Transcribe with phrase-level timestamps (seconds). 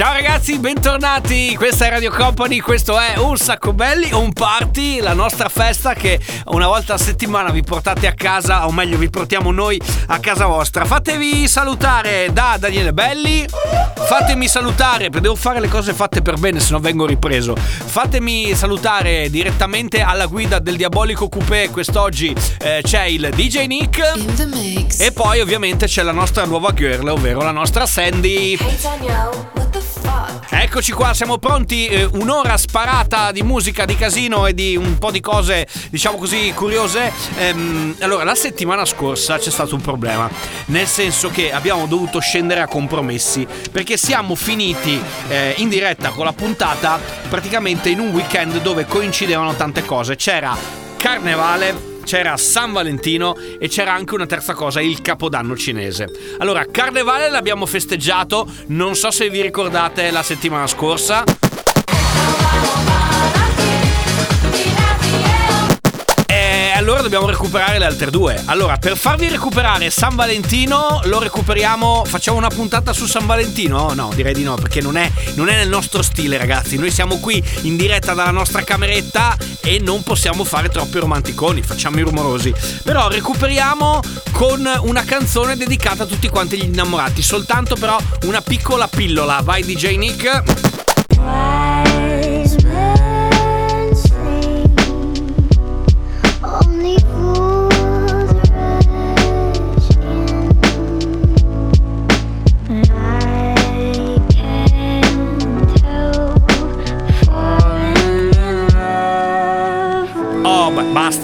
[0.00, 1.54] Ciao ragazzi, bentornati.
[1.56, 6.18] Questa è Radio Company, questo è Un Sacco Belli, un party, la nostra festa che
[6.46, 10.46] una volta a settimana vi portate a casa, o meglio vi portiamo noi a casa
[10.46, 10.86] vostra.
[10.86, 13.44] Fatevi salutare da Daniele Belli.
[13.46, 17.54] Fatemi salutare, devo fare le cose fatte per bene, se no vengo ripreso.
[17.54, 21.68] Fatemi salutare direttamente alla guida del Diabolico Coupé.
[21.68, 24.12] Quest'oggi eh, c'è il DJ Nick.
[24.14, 24.98] In the mix.
[24.98, 28.56] E poi ovviamente c'è la nostra nuova girl, ovvero la nostra Sandy.
[28.58, 29.89] Hey Daniel, what the?
[30.52, 31.86] Eccoci qua, siamo pronti.
[31.86, 36.52] eh, un'ora sparata di musica, di casino e di un po' di cose, diciamo così,
[36.54, 37.12] curiose.
[37.38, 40.30] Ehm, allora, la settimana scorsa c'è stato un problema,
[40.66, 46.24] nel senso che abbiamo dovuto scendere a compromessi perché siamo finiti eh, in diretta con
[46.24, 50.16] la puntata praticamente in un weekend dove coincidevano tante cose.
[50.16, 50.56] C'era
[50.96, 56.08] Carnevale, c'era San Valentino e c'era anche una terza cosa, il Capodanno cinese.
[56.38, 61.24] Allora, Carnevale l'abbiamo festeggiato, non so se vi ricordate la settimana scorsa.
[66.90, 68.42] Allora dobbiamo recuperare le altre due.
[68.46, 72.04] Allora, per farvi recuperare San Valentino, lo recuperiamo.
[72.04, 73.92] Facciamo una puntata su San Valentino?
[73.94, 76.76] No, direi di no, perché non è, non è nel nostro stile, ragazzi.
[76.76, 82.00] Noi siamo qui in diretta dalla nostra cameretta e non possiamo fare troppi romanticoni, facciamo
[82.00, 82.52] i rumorosi.
[82.82, 84.00] Però recuperiamo
[84.32, 87.22] con una canzone dedicata a tutti quanti gli innamorati.
[87.22, 89.40] Soltanto però una piccola pillola.
[89.44, 90.42] Vai, DJ Nick.
[91.20, 91.69] Wise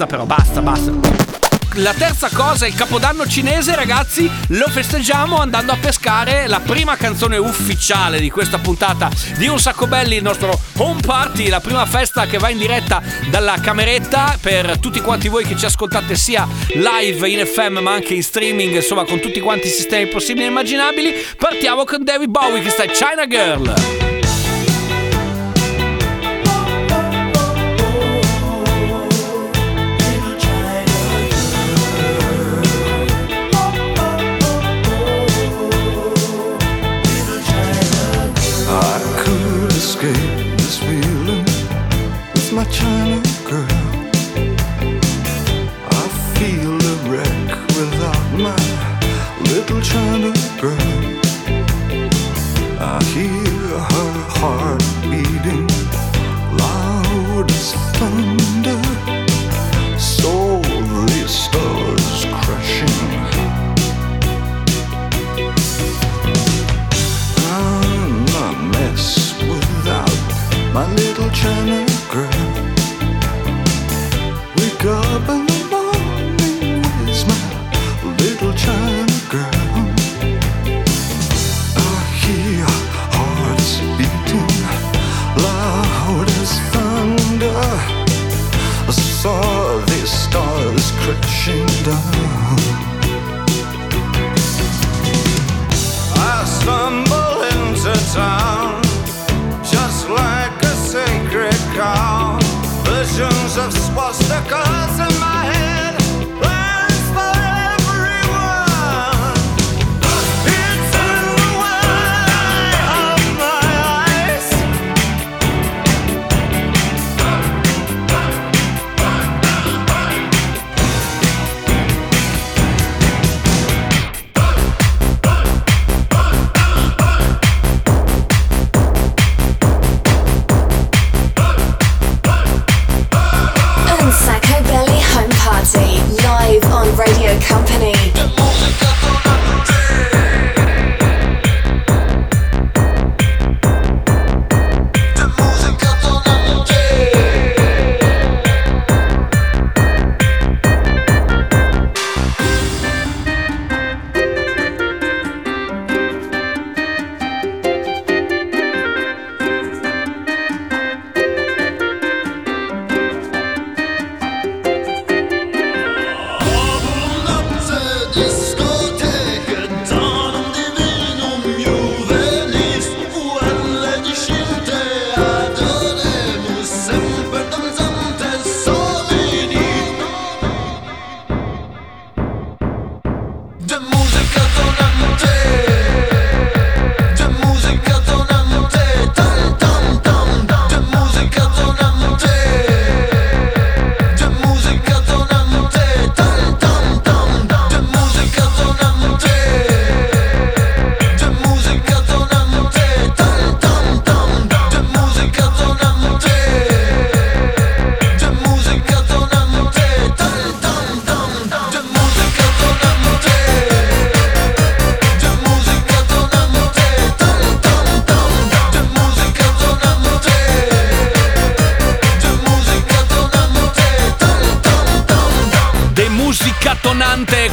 [0.07, 1.25] però, basta, basta.
[1.79, 7.37] La terza cosa, il capodanno cinese, ragazzi, lo festeggiamo andando a pescare la prima canzone
[7.37, 12.25] ufficiale di questa puntata di Un Sacco Belli, il nostro home party, la prima festa
[12.25, 17.29] che va in diretta dalla cameretta per tutti quanti voi che ci ascoltate sia live
[17.29, 21.13] in FM ma anche in streaming, insomma con tutti quanti i sistemi possibili e immaginabili.
[21.37, 24.16] Partiamo con David Bowie che sta in China Girl.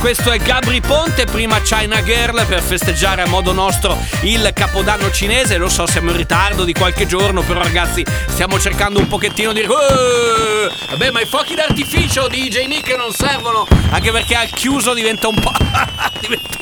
[0.04, 5.56] Questo è Gabri Ponte, prima China Girl per festeggiare a modo nostro il capodanno cinese,
[5.56, 9.60] lo so siamo in ritardo di qualche giorno, però ragazzi stiamo cercando un pochettino di...
[9.60, 9.66] Eh,
[10.90, 15.28] Vabbè ma i fuochi d'artificio di DJ Nick non servono, anche perché al chiuso diventa
[15.28, 15.52] un po'...
[16.20, 16.53] diventa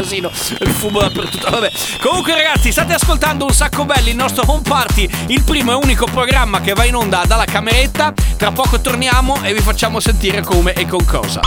[0.00, 0.30] casino,
[0.60, 1.70] il fumo dappertutto, vabbè.
[2.00, 6.06] Comunque ragazzi state ascoltando un sacco belli, il nostro home party, il primo e unico
[6.06, 10.72] programma che va in onda dalla cameretta, tra poco torniamo e vi facciamo sentire come
[10.72, 11.40] e con cosa.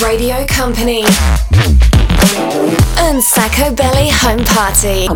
[0.00, 1.04] Radio Company.
[2.96, 5.06] And Sacco Belly Home Party.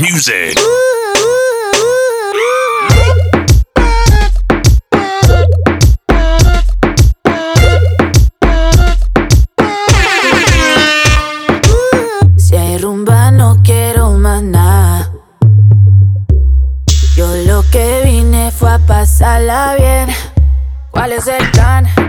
[0.00, 0.58] Music.
[19.52, 20.16] Pasarla bien.
[20.90, 22.01] ¿Cuál es el plan?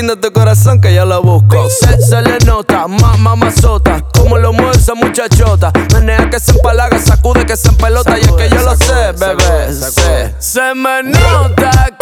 [0.00, 1.68] De tu corazón que yo lo busco.
[1.68, 4.00] Se, se le nota, más mamazota.
[4.14, 5.70] Como lo mueve esa muchachota.
[5.92, 8.18] Menea que se empalaga, sacude que se empelota.
[8.18, 9.74] Y es que yo lo sé, bebé.
[9.74, 10.34] sé.
[10.38, 11.98] Se me nota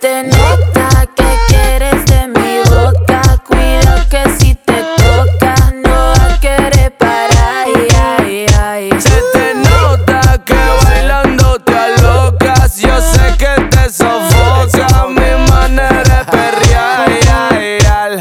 [0.00, 3.20] te nota que quieres de mi boca.
[3.46, 5.54] Cuidado que si te toca,
[5.84, 7.66] no va a querer parar.
[7.66, 7.86] Ay,
[8.18, 8.90] ay, ay.
[9.00, 10.54] Se te nota que
[10.84, 12.78] bailando te alocas.
[12.78, 17.08] Yo sé que te sofoca mi manera de perrear.
[17.08, 18.20] Ay, ay, ay.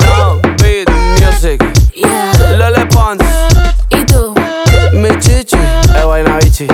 [0.00, 0.88] No beat
[1.20, 1.62] music.
[1.94, 2.56] Yeah.
[2.56, 3.22] Lele Pons,
[3.90, 4.34] ¿Y tú?
[4.92, 5.56] mi chichi.
[6.00, 6.66] E vaina bichi.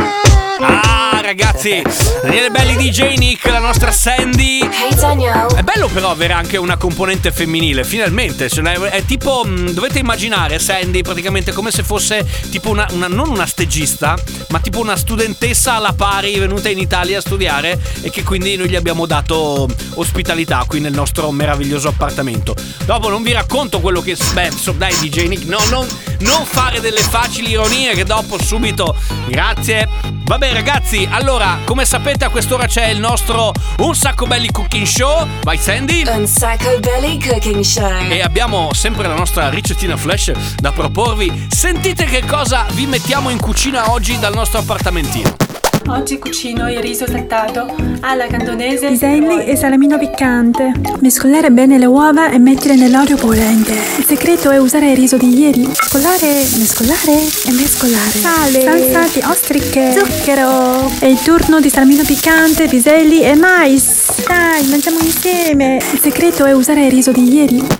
[0.62, 1.82] Ah ragazzi,
[2.22, 3.39] Daniele Belli DJ Nick,
[3.70, 4.58] nostra Sandy.
[4.62, 5.54] Hey Danielle.
[5.54, 8.46] È bello però avere anche una componente femminile, finalmente.
[8.48, 13.46] È tipo, mh, dovete immaginare Sandy praticamente come se fosse tipo una, una- non una
[13.46, 18.56] stagista, ma tipo una studentessa alla pari venuta in Italia a studiare e che quindi
[18.56, 22.56] noi gli abbiamo dato ospitalità qui nel nostro meraviglioso appartamento.
[22.84, 24.16] Dopo non vi racconto quello che...
[24.32, 25.86] Beh, so- dai DJ Nick, no, non,
[26.20, 28.96] non fare delle facili ironie che dopo subito...
[29.28, 30.19] Grazie.
[30.30, 35.26] Vabbè ragazzi, allora, come sapete a quest'ora c'è il nostro Un sacco belli cooking show.
[35.42, 36.04] Vai Sandy.
[36.06, 38.08] And Sacco Belly Cooking Show.
[38.08, 41.48] E abbiamo sempre la nostra ricettina flash da proporvi.
[41.50, 45.49] Sentite che cosa vi mettiamo in cucina oggi dal nostro appartamentino.
[45.88, 48.88] Oggi cucino il riso saltato alla cantonese.
[48.88, 50.72] Piselli e salamino piccante.
[51.00, 53.72] Mescolare bene le uova e mettere nell'olio bollente.
[53.72, 55.66] Il segreto è usare il riso di ieri.
[55.66, 57.12] Mescolare, mescolare
[57.46, 58.10] e mescolare.
[58.10, 60.90] Sale, salsa di ostriche, zucchero.
[60.98, 64.24] È il turno di salamino piccante, piselli e mais.
[64.26, 65.78] Dai, mangiamo insieme.
[65.92, 67.79] Il segreto è usare il riso di ieri.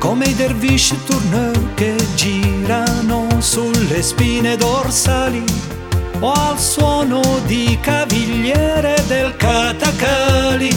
[0.00, 5.44] come i dervish tourneur che girano sulle spine dorsali
[6.20, 10.74] o al suono di cavigliere del catacali.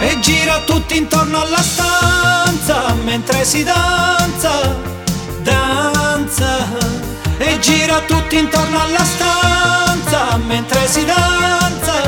[0.00, 4.76] E gira tutti intorno alla stanza mentre si danza,
[5.42, 6.83] danza.
[7.38, 12.02] E gira tutti intorno alla stanza mentre si danza.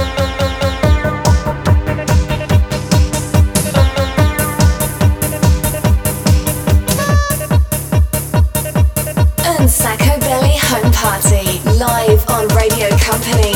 [9.67, 11.61] Sacco Belly Home Party.
[11.65, 13.56] Live on Radio Company.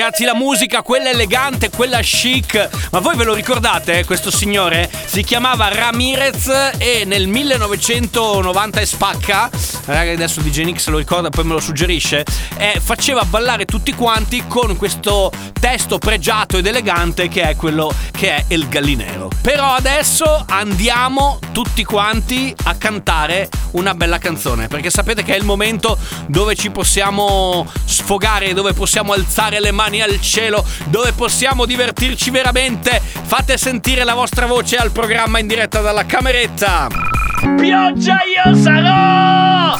[0.00, 2.70] Ragazzi, la musica, quella elegante, quella chic.
[2.90, 3.98] Ma voi ve lo ricordate?
[3.98, 9.50] eh, Questo signore si chiamava Ramirez e nel 1990 e spacca.
[9.90, 12.24] Ragazzi, adesso DJ se lo ricorda, poi me lo suggerisce.
[12.58, 18.36] eh, faceva ballare tutti quanti con questo testo pregiato ed elegante che è quello che
[18.36, 19.28] è il gallinero.
[19.42, 24.68] Però adesso andiamo tutti quanti a cantare una bella canzone.
[24.68, 30.02] Perché sapete che è il momento dove ci possiamo sfogare, dove possiamo alzare le mani
[30.02, 33.02] al cielo, dove possiamo divertirci veramente.
[33.02, 37.19] Fate sentire la vostra voce al programma in diretta dalla cameretta.
[37.40, 39.78] Pioggia io sarò!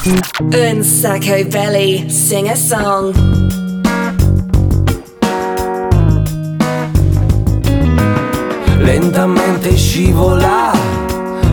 [0.51, 2.09] And Sacco Belly.
[2.09, 3.13] Sing a song.
[8.77, 10.71] Lentamente scivola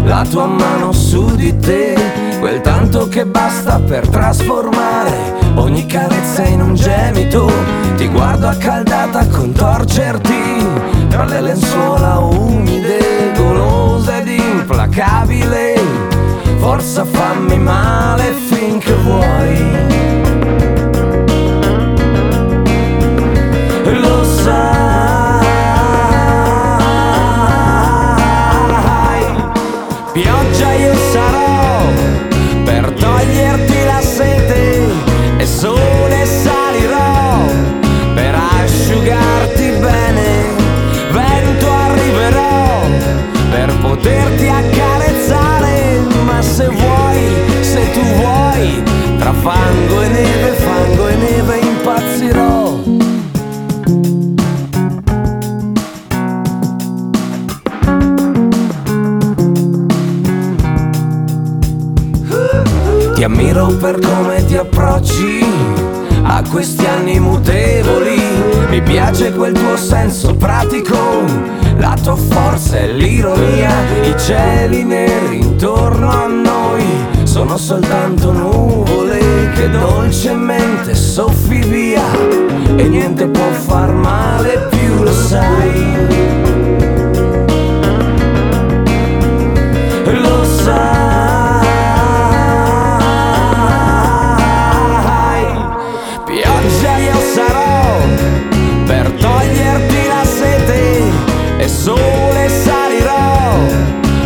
[0.05, 1.95] la tua mano su di te,
[2.41, 7.53] quel tanto che basta per trasformare ogni carezza in un gemito.
[7.97, 10.67] Ti guardo accaldata a contorcerti
[11.09, 15.78] tra le lenzuola umide, golosa ed implacabile.
[16.71, 19.57] Forza fammi male finché vuoi.
[23.85, 24.67] Lo sai,
[30.13, 31.87] pioggia io sarò
[32.65, 33.68] per toglierti
[66.49, 68.21] questi anni mutevoli.
[68.69, 70.97] Mi piace quel tuo senso pratico
[71.79, 73.71] La tua forza e l'ironia.
[74.03, 76.85] I cieli neri intorno a noi
[77.25, 82.05] Sono soltanto nuvole che dolcemente soffi via.
[82.77, 85.97] E niente può far male più, lo sai.
[90.05, 91.08] Lo sai.
[101.89, 103.57] Sole salirò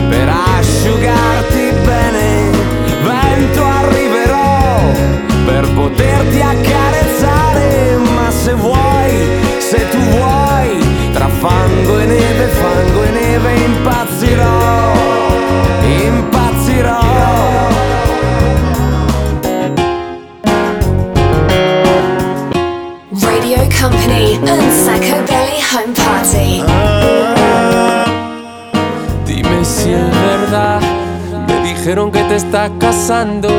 [0.08, 2.50] per asciugarti bene.
[3.06, 4.90] Vento arriverò
[5.46, 7.96] per poterti accarezzare.
[8.16, 9.12] Ma se vuoi,
[9.58, 10.70] se tu vuoi,
[11.12, 14.92] tra fango e neve, fango e neve impazzirò.
[16.06, 17.00] Impazzirò.
[23.20, 26.01] Radio Company and Sacco Belly Home
[31.92, 33.50] dijeron que te estás casando.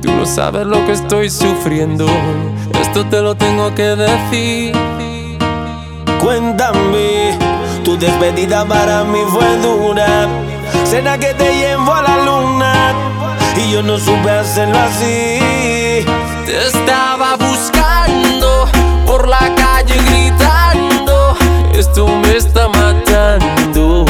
[0.00, 2.06] Tú no sabes lo que estoy sufriendo.
[2.80, 4.72] Esto te lo tengo que decir.
[6.18, 7.38] Cuéntame,
[7.84, 10.26] tu despedida para mí fue dura.
[10.86, 12.74] Cena que te llevo a la luna
[13.54, 16.06] y yo no supe hacerlo así.
[16.46, 18.66] Te estaba buscando
[19.06, 21.36] por la calle gritando.
[21.74, 24.06] Esto me está matando.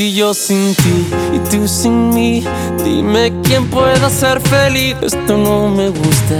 [0.00, 2.42] Es que yo sin ti y tú sin mí,
[2.82, 4.96] dime quién pueda ser feliz.
[5.02, 6.36] Esto no me gusta,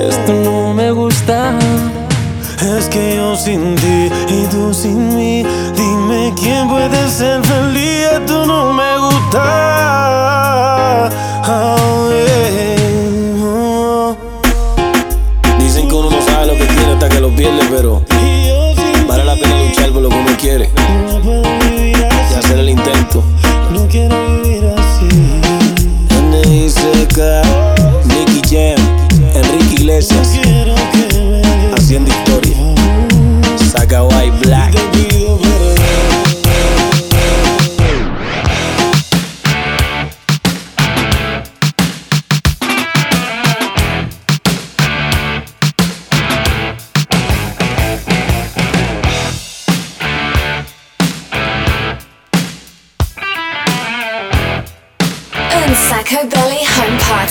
[0.00, 1.58] esto no me gusta.
[2.78, 5.44] Es que yo sin ti y tú sin mí,
[5.76, 8.06] dime quién puede ser feliz.
[8.14, 9.50] Esto no me gusta.
[11.46, 13.44] Oh, yeah.
[13.44, 14.16] Oh.
[15.58, 18.02] Dicen que uno no sabe lo que tiene hasta que lo pierde, pero
[19.06, 20.70] vale la pena luchar por lo que uno quiere
[23.92, 25.06] quiero vivir así.
[26.30, 27.42] N.I.C.K.
[28.06, 28.80] Nicky Jam,
[29.34, 30.31] Enrique Iglesias,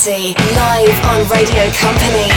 [0.04, 2.31] Live on Radio Company.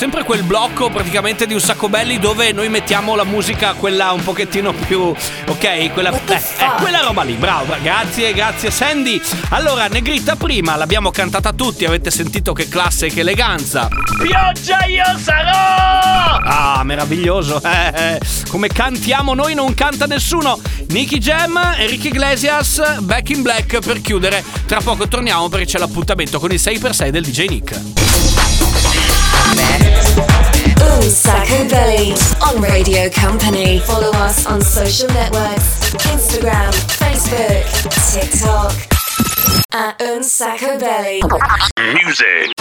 [0.00, 4.22] Sempre quel blocco praticamente di un sacco belli dove noi mettiamo la musica, quella un
[4.22, 4.98] pochettino più...
[5.00, 9.20] Ok, quella, eh, eh, quella roba lì, bravo, bra- grazie, grazie Sandy.
[9.50, 13.90] Allora, Negrita prima l'abbiamo cantata tutti, avete sentito che classe e che eleganza.
[14.22, 16.38] Pioggia io sarò!
[16.46, 18.20] Ah, meraviglioso, eh, eh.
[18.48, 20.58] come cantiamo noi non canta nessuno.
[20.88, 24.42] Nicky Jam, Enrique Iglesias, Back in Black per chiudere.
[24.64, 27.80] Tra poco torniamo perché c'è l'appuntamento con il 6x6 del DJ Nick.
[29.50, 29.89] Un
[31.10, 33.80] Sacco Belly on Radio Company.
[33.80, 37.64] Follow us on social networks Instagram, Facebook,
[38.12, 38.72] TikTok.
[39.72, 41.20] At Un Sacco Belly.
[41.78, 42.59] Music.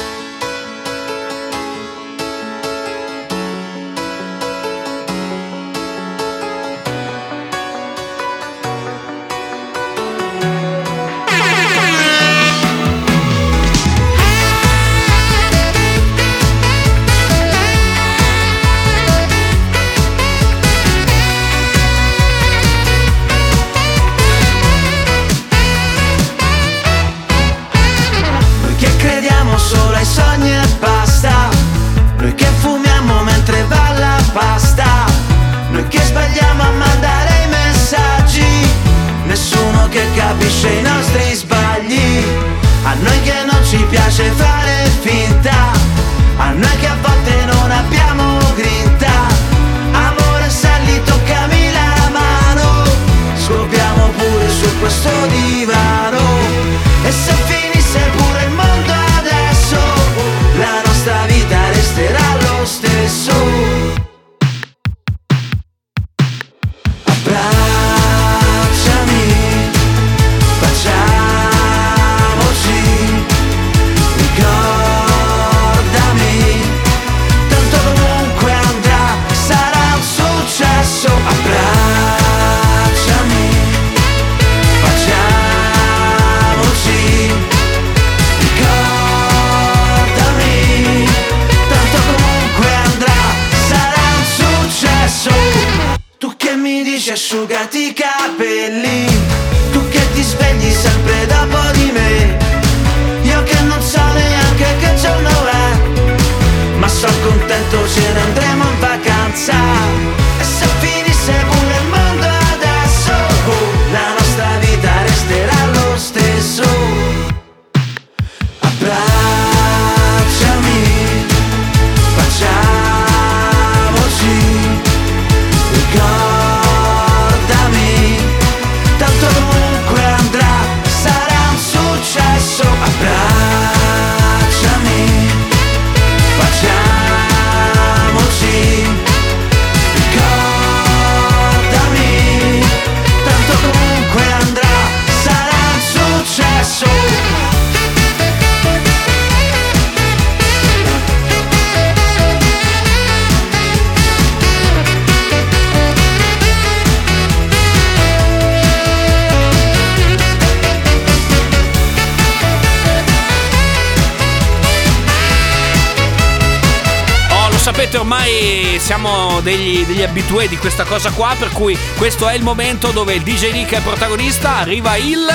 [168.89, 173.13] siamo degli, degli abitué di questa cosa qua, per cui questo è il momento dove
[173.13, 175.27] il DJ Nick è protagonista, arriva il...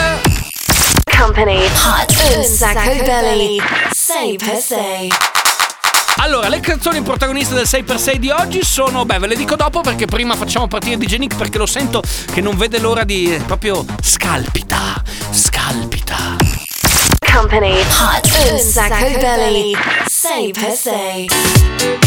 [1.17, 1.65] Company.
[1.65, 2.43] Hot.
[2.43, 3.61] Sacco belly
[3.93, 5.07] 6x6
[6.17, 10.07] allora, le canzoni protagoniste del 6x6 di oggi sono, beh, ve le dico dopo perché
[10.07, 13.85] prima facciamo partire DJ Nick perché lo sento che non vede l'ora di eh, proprio
[14.03, 16.39] scalpita, scalpita.
[17.33, 17.79] Company.
[17.81, 18.51] Hot.
[18.51, 19.77] Un sacco belly
[20.09, 22.03] 6x6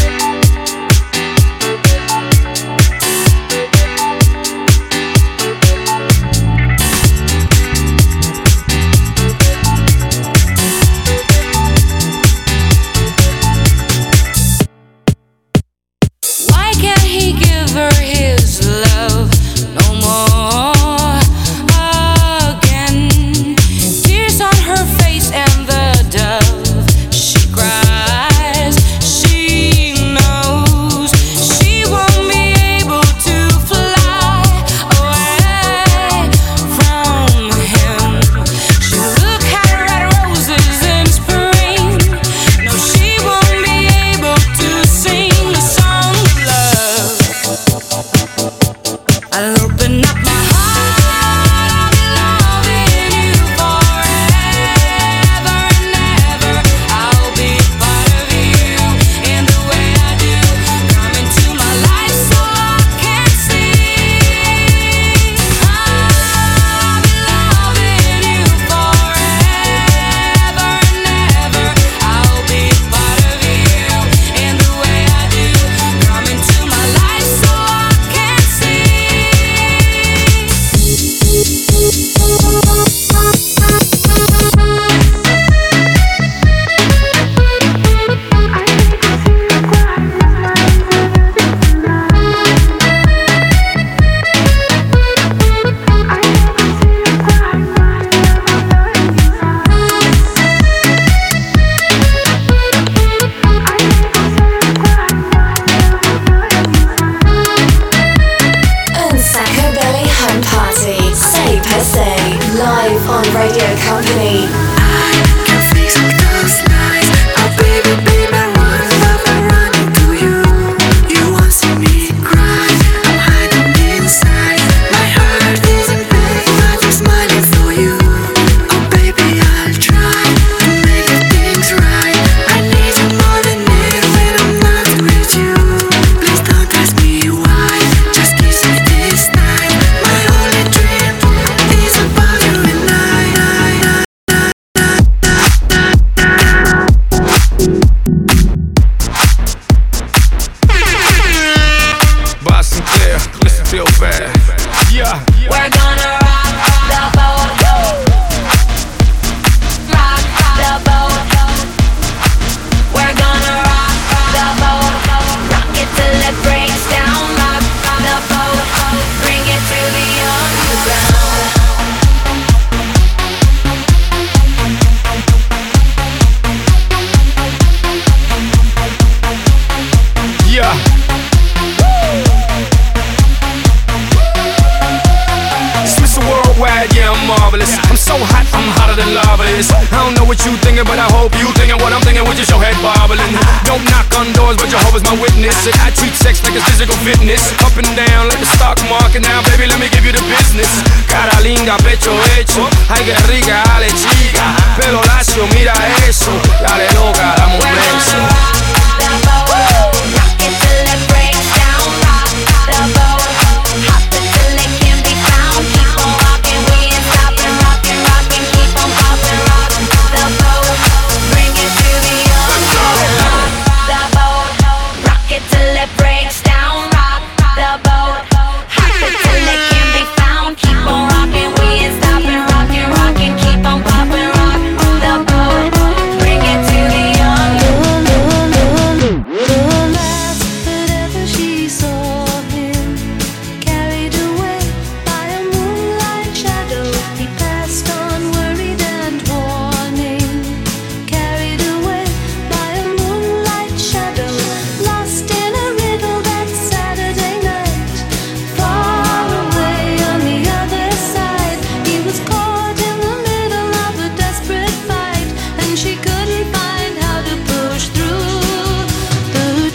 [187.58, 187.74] marvelous.
[187.89, 189.70] I'm so hot, I'm hotter than lava is.
[189.72, 192.38] I don't know what you thinking, but I hope you thinking what I'm thinking with
[192.38, 193.34] your show head bobbling.
[193.65, 195.67] Don't knock on doors, but Jehovah's my witness.
[195.82, 197.54] I treat sex like a physical fitness.
[197.65, 200.70] Up and down like the stock market now, baby, let me give you the business.
[201.10, 202.70] Cara linda, pecho hecho.
[202.93, 204.46] Ay, que rica, ale chica.
[204.78, 205.74] Pelo lacio, mira
[206.08, 206.32] eso.
[206.62, 208.22] Dale loca, la un beso.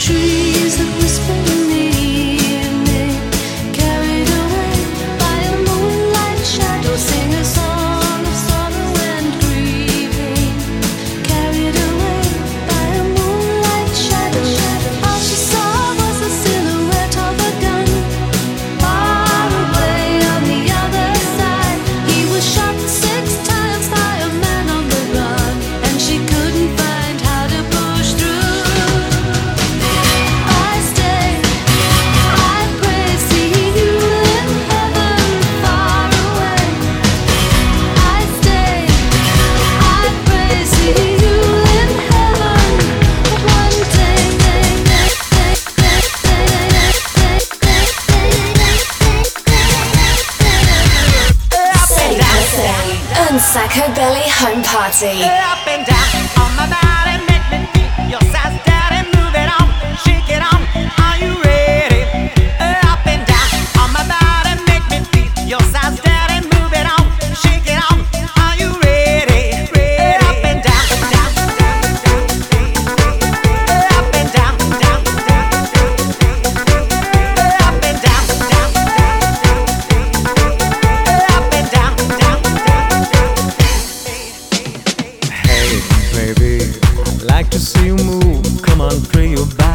[0.02, 0.41] 去。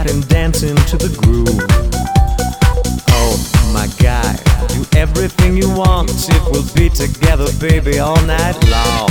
[0.10, 1.48] and dancing to the groove.
[3.12, 3.36] Oh
[3.74, 4.36] my guy,
[4.68, 9.10] do everything you want if we'll be together, baby, all night long.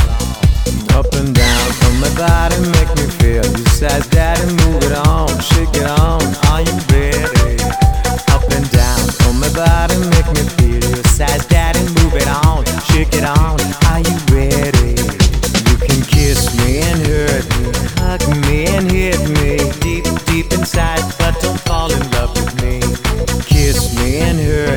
[0.96, 3.44] Up and down from my body, make me feel.
[3.44, 7.60] You said, Daddy, move it on, shake it on, are you ready?
[8.32, 10.84] Up and down from my body, make me feel.
[10.96, 13.55] You said, Daddy, move it on, shake it on.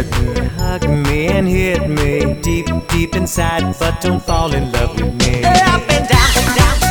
[0.04, 0.48] hurt me.
[0.58, 5.44] Hug me and hit me deep, deep inside, but don't fall in love with me.
[5.44, 6.89] Up and down, down.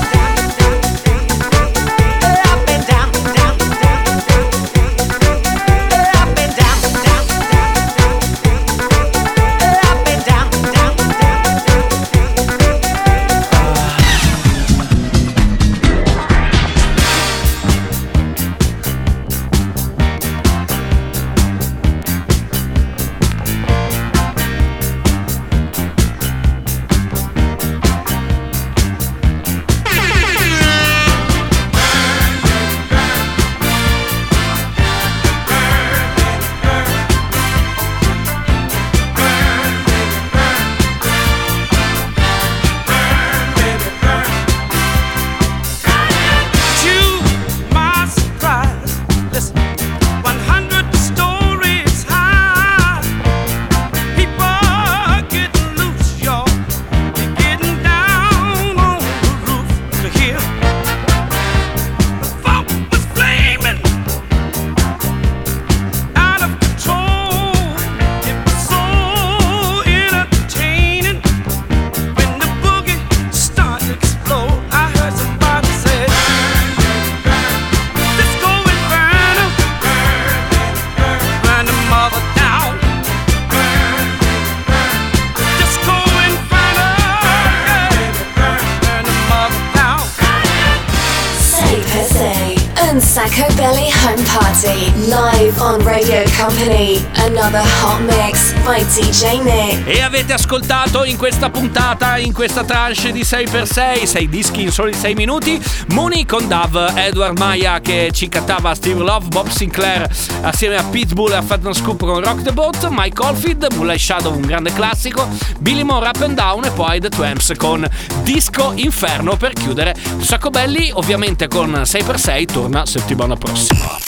[100.88, 105.60] Ascoltato in questa puntata, in questa tranche di 6x6, 6 dischi in soli 6 minuti,
[105.88, 110.08] Mooney con Dove, Edward Maya che ci cantava Steve Love, Bob Sinclair
[110.42, 114.34] assieme a Pitbull e a Fat Scoop con Rock the Boat, Mike Oldfield, Moonlight Shadow
[114.34, 115.28] un grande classico,
[115.58, 117.86] Billy Moore Up and Down e poi The Tramps con
[118.22, 119.94] Disco Inferno per chiudere.
[120.20, 124.07] Sacco Belli ovviamente con 6x6 torna settimana prossima.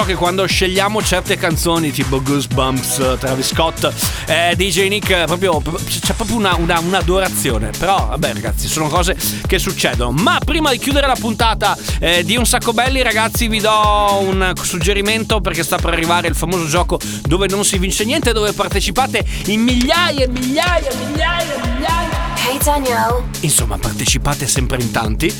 [0.00, 3.92] So che quando scegliamo certe canzoni tipo Goosebumps, Travis Scott,
[4.26, 7.70] eh, DJ Nick, eh, proprio, c'è proprio una, una- un'adorazione.
[7.78, 10.12] Però, vabbè, ragazzi, sono cose che succedono.
[10.12, 14.52] Ma prima di chiudere la puntata eh, di Un Sacco Belli, ragazzi, vi do un
[14.62, 19.24] suggerimento perché sta per arrivare il famoso gioco dove non si vince niente, dove partecipate
[19.46, 22.19] in migliaia e migliaia e migliaia e migliaia.
[22.42, 23.22] Hey Daniel.
[23.40, 25.32] Insomma, partecipate sempre in tanti.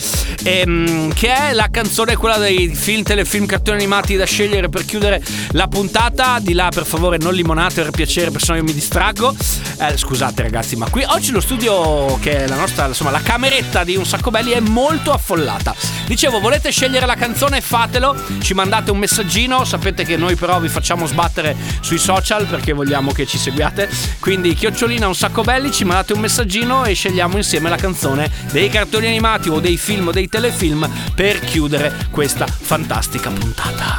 [0.42, 5.22] Ehm, che è la canzone, quella dei film, telefilm, cartoni animati da scegliere per chiudere
[5.52, 6.38] la puntata.
[6.40, 9.34] Di là, per favore, non limonate per piacere, perché sennò io mi distraggo.
[9.78, 13.82] Eh, scusate, ragazzi, ma qui oggi lo studio, che è la nostra, insomma, la cameretta
[13.82, 15.74] di un sacco belli, è molto affollata.
[16.06, 17.62] Dicevo, volete scegliere la canzone?
[17.62, 18.14] Fatelo.
[18.40, 19.64] Ci mandate un messaggino.
[19.64, 23.88] Sapete che noi, però, vi facciamo sbattere sui social perché vogliamo che ci seguiate.
[24.18, 28.68] Quindi, chiocciolina un sacco belli, ci mandate un messaggino e scegliamo insieme la canzone dei
[28.68, 33.94] cartoni animati o dei film o dei telefilm per chiudere questa fantastica puntata.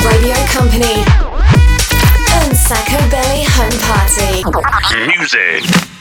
[0.00, 1.02] Radio Company.
[2.44, 4.42] Un Sacco Belly Home Party.
[5.18, 5.99] Music.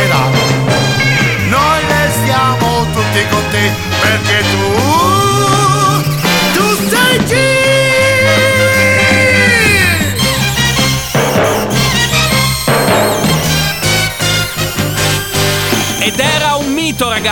[0.00, 0.30] Attaccherà.
[1.48, 3.70] Noi restiamo tutti con te
[4.00, 4.89] perché tu,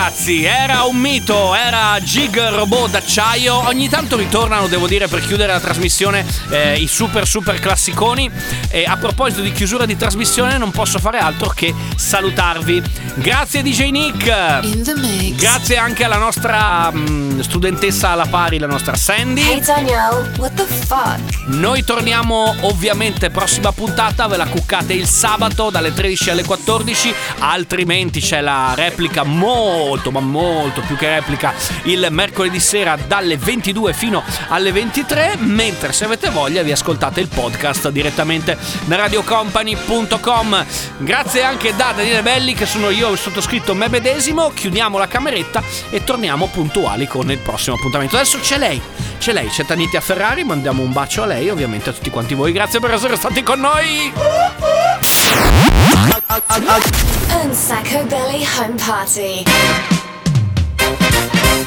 [0.09, 3.67] ragazzi, era un mito, era Gig Robot d'acciaio.
[3.67, 8.31] Ogni tanto ritornano, devo dire, per chiudere la trasmissione eh, i super super classiconi.
[8.71, 12.83] E a proposito di chiusura di trasmissione non posso fare altro che salutarvi.
[13.17, 14.61] Grazie DJ Nick.
[15.37, 19.43] Grazie anche alla nostra mm, studentessa alla pari, la nostra Sandy.
[19.43, 21.47] Hey Danielle, what the fuck?
[21.47, 28.21] Noi torniamo ovviamente prossima puntata, ve la cuccate il sabato dalle 13 alle 14, altrimenti
[28.21, 31.53] c'è la replica molto ma molto più che replica
[31.85, 37.29] il mercoledì sera dalle 22 fino alle 23, mentre se avete voglia vi ascoltate il
[37.29, 40.65] podcast direttamente da radiocompany.com.
[40.99, 45.63] Grazie anche da Daniele Belli che sono io, il sottoscritto me medesimo, chiudiamo la cameretta
[45.91, 48.17] e torniamo puntuali con nel prossimo appuntamento.
[48.17, 48.81] Adesso c'è lei,
[49.19, 52.53] c'è lei, c'è Tanitia Ferrari, mandiamo un bacio a lei ovviamente a tutti quanti voi.
[52.53, 54.13] Grazie per essere stati con noi.
[57.43, 59.43] Unsacco Belly Home Party.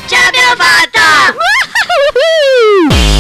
[0.08, 1.36] Ce l'abbiamo fatta!